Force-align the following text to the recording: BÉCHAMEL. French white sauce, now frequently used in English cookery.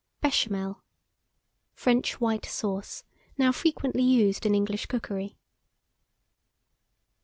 BÉCHAMEL. 0.23 0.81
French 1.75 2.19
white 2.19 2.47
sauce, 2.47 3.03
now 3.37 3.51
frequently 3.51 4.01
used 4.01 4.47
in 4.47 4.55
English 4.55 4.87
cookery. 4.87 5.37